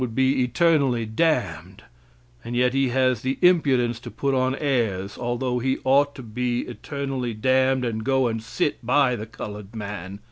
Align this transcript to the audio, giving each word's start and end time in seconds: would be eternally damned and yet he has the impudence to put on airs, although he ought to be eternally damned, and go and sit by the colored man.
would 0.01 0.15
be 0.15 0.43
eternally 0.43 1.05
damned 1.05 1.83
and 2.43 2.55
yet 2.55 2.73
he 2.73 2.89
has 2.89 3.21
the 3.21 3.37
impudence 3.43 3.99
to 3.99 4.09
put 4.09 4.33
on 4.33 4.55
airs, 4.55 5.15
although 5.15 5.59
he 5.59 5.77
ought 5.83 6.15
to 6.15 6.23
be 6.23 6.61
eternally 6.61 7.35
damned, 7.35 7.85
and 7.85 8.03
go 8.03 8.25
and 8.25 8.41
sit 8.41 8.83
by 8.83 9.15
the 9.15 9.27
colored 9.27 9.75
man. 9.75 10.19